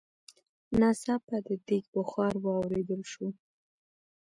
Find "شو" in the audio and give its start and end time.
3.11-3.27